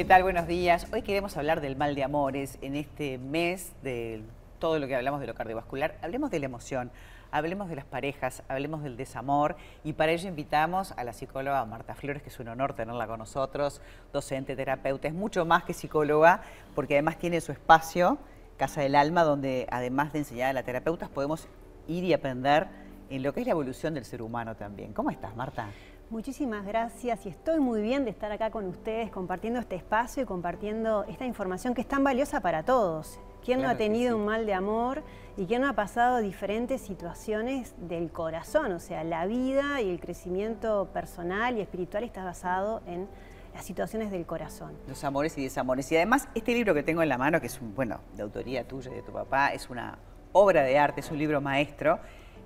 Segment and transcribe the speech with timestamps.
[0.00, 0.22] ¿Qué tal?
[0.22, 0.86] Buenos días.
[0.94, 4.22] Hoy queremos hablar del mal de amores en este mes de
[4.58, 5.94] todo lo que hablamos de lo cardiovascular.
[6.00, 6.90] Hablemos de la emoción,
[7.30, 11.94] hablemos de las parejas, hablemos del desamor y para ello invitamos a la psicóloga Marta
[11.94, 16.40] Flores, que es un honor tenerla con nosotros, docente, terapeuta, es mucho más que psicóloga
[16.74, 18.16] porque además tiene su espacio,
[18.56, 21.46] Casa del Alma, donde además de enseñar a la terapeutas podemos
[21.88, 22.68] ir y aprender
[23.10, 24.94] en lo que es la evolución del ser humano también.
[24.94, 25.68] ¿Cómo estás, Marta?
[26.10, 30.26] Muchísimas gracias y estoy muy bien de estar acá con ustedes compartiendo este espacio y
[30.26, 33.20] compartiendo esta información que es tan valiosa para todos.
[33.44, 35.04] ¿Quién no ha tenido un mal de amor
[35.36, 38.72] y quién no ha pasado diferentes situaciones del corazón?
[38.72, 43.06] O sea, la vida y el crecimiento personal y espiritual está basado en
[43.54, 44.72] las situaciones del corazón.
[44.88, 45.92] Los amores y desamores.
[45.92, 48.66] Y además, este libro que tengo en la mano, que es un, bueno, de autoría
[48.66, 49.96] tuya y de tu papá, es una
[50.32, 52.00] obra de arte, es un libro maestro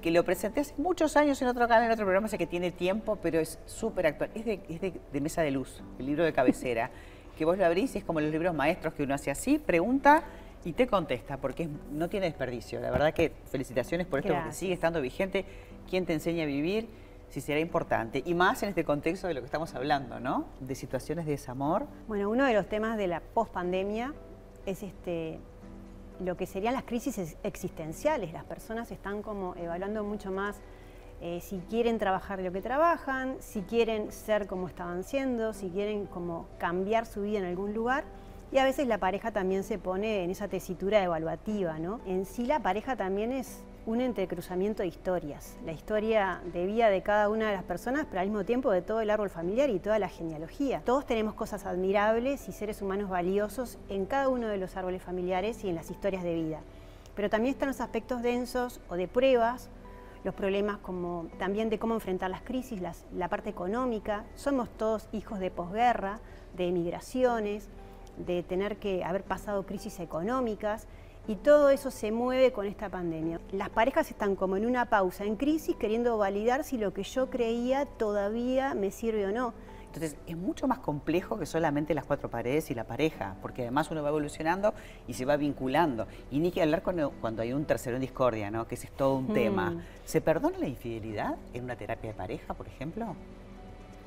[0.00, 2.70] que lo presenté hace muchos años en otro canal, en otro programa, sé que tiene
[2.70, 4.30] tiempo, pero es súper actual.
[4.34, 6.90] Es, de, Mesa de Luz, el libro de cabecera,
[7.38, 10.24] que vos lo abrís y es como los libros maestros que uno hace así, pregunta
[10.64, 12.80] y te contesta, porque no tiene desperdicio.
[12.80, 15.44] La verdad que felicitaciones por esto, porque sigue estando vigente.
[15.88, 16.88] ¿Quién te enseña a vivir?
[17.30, 18.22] Si será importante.
[18.24, 20.46] Y más en este contexto de lo que estamos hablando, ¿no?
[20.60, 21.86] De situaciones de desamor.
[22.08, 24.14] Bueno, uno de los temas de la pospandemia
[24.66, 25.38] es este
[26.20, 28.32] lo que serían las crisis existenciales.
[28.32, 30.60] Las personas están como evaluando mucho más
[31.20, 36.06] eh, si quieren trabajar lo que trabajan, si quieren ser como estaban siendo, si quieren
[36.06, 38.04] como cambiar su vida en algún lugar.
[38.52, 42.00] Y a veces la pareja también se pone en esa tesitura evaluativa, ¿no?
[42.06, 47.02] En sí la pareja también es un entrecruzamiento de historias, la historia de vida de
[47.02, 49.78] cada una de las personas, pero al mismo tiempo de todo el árbol familiar y
[49.78, 50.82] toda la genealogía.
[50.84, 55.64] Todos tenemos cosas admirables y seres humanos valiosos en cada uno de los árboles familiares
[55.64, 56.60] y en las historias de vida.
[57.14, 59.70] Pero también están los aspectos densos o de pruebas,
[60.22, 62.82] los problemas como también de cómo enfrentar las crisis,
[63.16, 64.26] la parte económica.
[64.34, 66.20] Somos todos hijos de posguerra,
[66.58, 67.70] de emigraciones,
[68.18, 70.86] de tener que haber pasado crisis económicas
[71.28, 73.38] y todo eso se mueve con esta pandemia.
[73.52, 77.28] Las parejas están como en una pausa, en crisis, queriendo validar si lo que yo
[77.28, 79.52] creía todavía me sirve o no.
[79.84, 83.90] Entonces es mucho más complejo que solamente las cuatro paredes y la pareja, porque además
[83.90, 84.72] uno va evolucionando
[85.06, 86.06] y se va vinculando.
[86.30, 88.66] Y ni que hablar cuando, cuando hay un tercero en discordia, ¿no?
[88.66, 89.70] que ese es todo un tema.
[89.70, 89.82] Mm.
[90.06, 93.14] ¿Se perdona la infidelidad en una terapia de pareja, por ejemplo?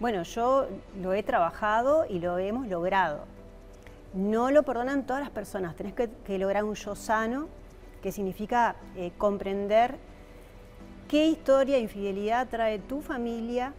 [0.00, 0.66] Bueno, yo
[1.00, 3.26] lo he trabajado y lo hemos logrado
[4.14, 5.76] no lo perdonan todas las personas.
[5.76, 7.48] Tenés que, lograr un yo sano,
[8.02, 9.96] que significa eh, comprender
[11.08, 13.74] qué historia de infidelidad trae tu familia,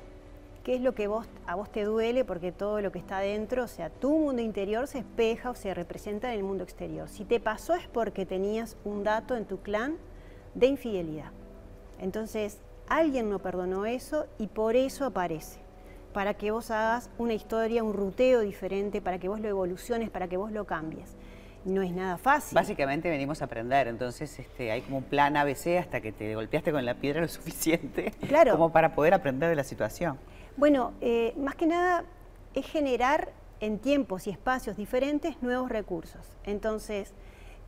[0.64, 1.06] qué es lo que
[1.46, 4.88] a vos te duele, porque todo lo que está dentro, o sea, tu mundo interior
[4.88, 7.10] se espeja o se representa en el mundo exterior.
[7.10, 9.98] Si te pasó es porque tenías un dato en tu clan
[10.56, 11.32] de infidelidad.
[12.00, 15.62] Entonces, alguien no perdonó eso y por eso aparece
[16.13, 20.28] para que vos hagas una historia, un ruteo diferente, para que vos lo evoluciones, para
[20.28, 21.16] que vos lo cambies.
[21.66, 22.56] No es nada fácil.
[22.56, 26.72] Básicamente venimos a aprender, entonces este, hay como un plan ABC hasta que te golpeaste
[26.72, 28.52] con la piedra lo suficiente claro.
[28.53, 30.18] como para poder aprender de la situación.
[30.56, 32.03] Bueno, eh, más que nada
[32.53, 36.28] es generar en tiempos y espacios diferentes nuevos recursos.
[36.44, 37.13] Entonces,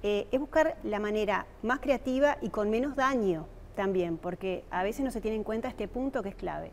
[0.03, 5.03] eh, es buscar la manera más creativa y con menos daño también, porque a veces
[5.03, 6.71] no se tiene en cuenta este punto que es clave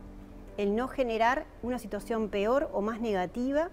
[0.57, 3.71] el no generar una situación peor o más negativa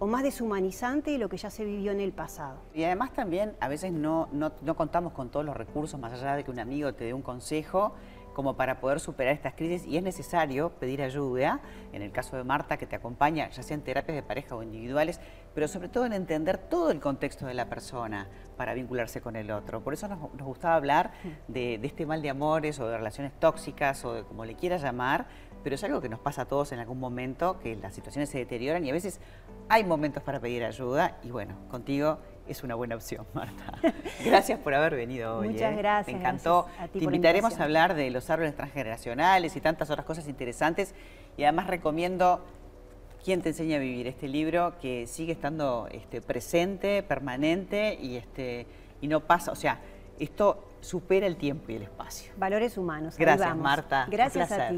[0.00, 2.58] o más deshumanizante de lo que ya se vivió en el pasado.
[2.74, 6.42] Y además también a veces no, no, contamos con todos los recursos, más allá de
[6.42, 7.94] que un amigo te dé un consejo,
[8.32, 11.60] como para poder superar estas crisis y es necesario pedir ayuda,
[11.92, 14.62] en el caso de Marta que te acompaña, ya sea en terapias de pareja o
[14.62, 15.20] individuales,
[15.52, 19.50] pero sobre todo en entender todo el contexto de la persona para vincularse con el
[19.50, 19.82] otro.
[19.82, 21.10] Por eso nos, gustaba hablar
[21.48, 24.80] de, de, este mal de amores o de relaciones tóxicas o de como le quieras
[24.80, 25.26] llamar,
[25.62, 28.38] pero es algo que nos pasa a todos en algún momento, que las situaciones se
[28.38, 29.20] deterioran y a veces
[29.68, 33.72] hay momentos para pedir ayuda y bueno, contigo es una buena opción, Marta.
[34.24, 35.50] Gracias por haber venido hoy.
[35.50, 35.76] Muchas ¿eh?
[35.76, 36.14] gracias.
[36.14, 36.66] Me encantó.
[36.92, 40.94] Te invitaremos a hablar de los árboles transgeneracionales y tantas otras cosas interesantes
[41.36, 42.42] y además recomiendo
[43.24, 44.06] ¿Quién te enseña a vivir?
[44.06, 48.66] Este libro que sigue estando este, presente, permanente y, este,
[49.02, 49.78] y no pasa, o sea,
[50.18, 52.32] esto supera el tiempo y el espacio.
[52.38, 53.16] Valores humanos.
[53.18, 54.06] Gracias, Marta.
[54.10, 54.76] Gracias a ti.